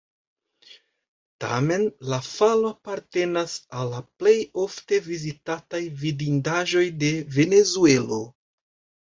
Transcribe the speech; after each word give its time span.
Tamen 1.43 1.83
la 2.13 2.17
falo 2.27 2.71
apartenas 2.75 3.53
al 3.81 3.93
la 3.97 4.01
plej 4.23 4.33
ofte 4.63 5.01
vizitataj 5.11 5.83
vidindaĵoj 6.01 6.85
de 7.07 7.13
Venezuelo. 7.39 8.21